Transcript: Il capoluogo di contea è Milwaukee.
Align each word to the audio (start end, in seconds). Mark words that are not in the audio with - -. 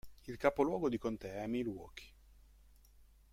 Il 0.27 0.35
capoluogo 0.35 0.89
di 0.89 0.97
contea 0.97 1.43
è 1.43 1.45
Milwaukee. 1.45 2.11